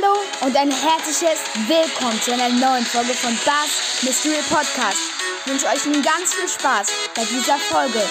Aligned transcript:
Hallo 0.00 0.20
und 0.46 0.56
ein 0.56 0.70
herzliches 0.70 1.40
Willkommen 1.66 2.20
zu 2.20 2.32
einer 2.32 2.48
neuen 2.50 2.84
Folge 2.84 3.14
von 3.14 3.32
Bass 3.44 4.02
Mystery 4.02 4.42
Podcast. 4.48 4.98
Ich 5.44 5.50
wünsche 5.50 5.66
euch 5.66 5.84
nun 5.86 6.02
ganz 6.02 6.34
viel 6.34 6.48
Spaß 6.48 6.88
bei 7.14 7.24
dieser 7.24 7.56
Folge 7.58 8.02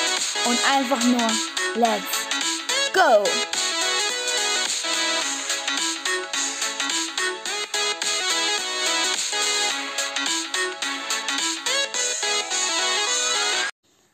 und 0.46 0.60
einfach 0.70 1.02
nur 1.06 1.28
Let's 1.76 2.28
Go! 2.94 3.24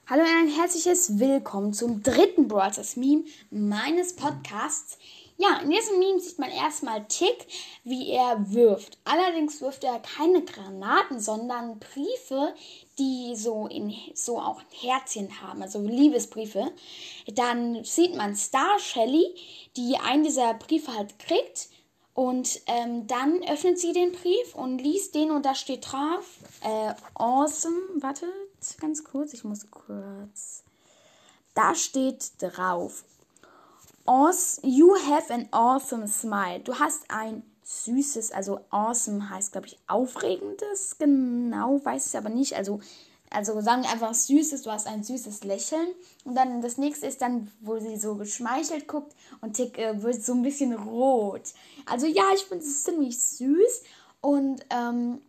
Hallo 0.09 0.21
und 0.21 0.27
ein 0.27 0.47
herzliches 0.49 1.17
Willkommen 1.17 1.73
zum 1.73 2.03
dritten 2.03 2.47
Brothers 2.47 2.97
Meme 2.97 3.23
meines 3.49 4.15
Podcasts. 4.15 4.97
Ja, 5.37 5.59
in 5.61 5.71
diesem 5.71 5.99
Meme 5.99 6.19
sieht 6.19 6.37
man 6.37 6.51
erstmal 6.51 7.05
Tick, 7.07 7.47
wie 7.83 8.11
er 8.11 8.53
wirft. 8.53 8.97
Allerdings 9.03 9.61
wirft 9.61 9.83
er 9.83 9.99
keine 9.99 10.43
Granaten, 10.43 11.19
sondern 11.19 11.79
Briefe, 11.79 12.53
die 12.99 13.35
so, 13.35 13.67
in, 13.67 13.93
so 14.13 14.39
auch 14.39 14.61
Herzchen 14.71 15.41
haben, 15.41 15.61
also 15.61 15.79
Liebesbriefe. 15.81 16.71
Dann 17.33 17.83
sieht 17.83 18.15
man 18.15 18.35
Star 18.35 18.77
Shelly, 18.79 19.35
die 19.75 19.97
einen 19.97 20.23
dieser 20.23 20.53
Briefe 20.53 20.93
halt 20.95 21.17
kriegt. 21.19 21.69
Und 22.13 22.61
ähm, 22.67 23.07
dann 23.07 23.41
öffnet 23.43 23.79
sie 23.79 23.91
den 23.91 24.11
Brief 24.11 24.53
und 24.53 24.77
liest 24.77 25.15
den 25.15 25.31
und 25.31 25.47
da 25.47 25.55
steht 25.55 25.91
drauf, 25.91 26.37
äh, 26.61 26.93
awesome, 27.15 27.81
wartet, 27.95 28.29
ganz 28.79 29.03
kurz, 29.03 29.33
ich 29.33 29.43
muss 29.43 29.65
kurz, 29.71 30.63
da 31.55 31.73
steht 31.73 32.33
drauf, 32.37 33.03
awesome, 34.05 34.69
you 34.69 34.95
have 34.95 35.33
an 35.33 35.47
awesome 35.51 36.07
smile, 36.07 36.59
du 36.59 36.77
hast 36.79 37.09
ein 37.09 37.43
süßes, 37.63 38.31
also 38.31 38.59
awesome 38.69 39.29
heißt, 39.29 39.51
glaube 39.51 39.67
ich, 39.67 39.79
aufregendes, 39.87 40.97
genau, 40.97 41.83
weiß 41.83 42.07
ich 42.07 42.17
aber 42.17 42.29
nicht, 42.29 42.55
also 42.55 42.79
also 43.33 43.59
sagen 43.61 43.81
wir 43.81 43.89
einfach 43.89 44.13
süßes, 44.13 44.61
du 44.61 44.71
hast 44.71 44.85
ein 44.85 45.03
süßes 45.03 45.43
Lächeln. 45.43 45.87
Und 46.23 46.35
dann 46.35 46.61
das 46.61 46.77
nächste 46.77 47.07
ist 47.07 47.21
dann, 47.21 47.51
wo 47.61 47.79
sie 47.79 47.97
so 47.97 48.15
geschmeichelt 48.15 48.87
guckt 48.87 49.15
und 49.41 49.53
Tick 49.53 49.77
äh, 49.79 50.01
wird 50.03 50.23
so 50.23 50.33
ein 50.33 50.43
bisschen 50.43 50.73
rot. 50.73 51.53
Also 51.85 52.05
ja, 52.05 52.23
ich 52.35 52.43
finde 52.43 52.63
es 52.63 52.83
ziemlich 52.83 53.19
süß 53.19 53.83
und 54.21 54.63
ähm, 54.69 55.19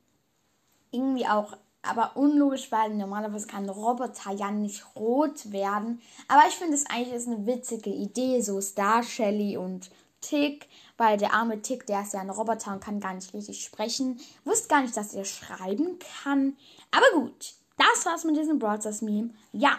irgendwie 0.91 1.27
auch 1.27 1.57
aber 1.89 2.17
unlogisch, 2.17 2.71
weil 2.73 2.95
normalerweise 2.95 3.47
kann 3.47 3.65
ein 3.65 3.71
Roboter 3.71 4.33
ja 4.33 4.51
nicht 4.51 4.85
rot 4.97 5.53
werden. 5.53 6.01
Aber 6.29 6.43
ich 6.49 6.55
finde 6.55 6.75
es 6.75 6.87
eigentlich 6.87 7.15
ist 7.15 7.29
eine 7.29 7.47
witzige 7.47 7.91
Idee, 7.91 8.41
so 8.41 8.61
Star 8.61 9.03
Shelly 9.03 9.57
und 9.57 9.91
Tick, 10.21 10.69
weil 10.97 11.19
der 11.19 11.35
arme 11.35 11.61
Tick, 11.61 11.87
der 11.87 12.03
ist 12.03 12.15
ja 12.15 12.21
ein 12.21 12.31
Roboter 12.31 12.73
und 12.73 12.83
kann 12.83 13.01
gar 13.01 13.15
nicht 13.15 13.33
richtig 13.35 13.63
sprechen. 13.65 14.21
Wusste 14.45 14.69
gar 14.69 14.83
nicht, 14.83 14.97
dass 14.97 15.15
er 15.15 15.25
schreiben 15.25 15.99
kann. 16.23 16.57
Aber 16.91 17.07
gut, 17.15 17.55
das 17.77 18.07
war's 18.07 18.25
mit 18.25 18.37
diesem 18.37 18.59
Broadcast 18.59 19.03
Meme. 19.03 19.31
Ja. 19.53 19.79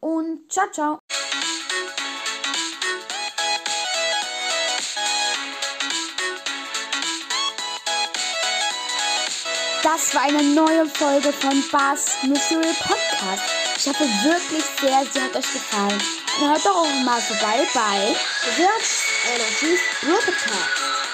Und 0.00 0.50
ciao, 0.50 0.66
ciao. 0.72 0.99
Das 9.82 10.14
war 10.14 10.22
eine 10.22 10.42
neue 10.42 10.84
Folge 10.86 11.32
von 11.32 11.64
Bass 11.72 12.18
Mystery 12.22 12.74
Podcast. 12.80 13.42
Ich 13.78 13.86
hoffe 13.86 14.04
wirklich 14.22 14.64
sehr, 14.78 15.06
sie 15.10 15.20
hat 15.22 15.34
euch 15.34 15.52
gefallen. 15.52 16.02
Und 16.40 16.48
hört 16.48 16.66
doch 16.66 16.76
auch 16.76 17.04
mal 17.04 17.20
vorbei 17.20 17.66
bei 17.72 18.14
The 18.56 18.62
Energy's 19.32 19.80
Broadcast. 20.02 21.09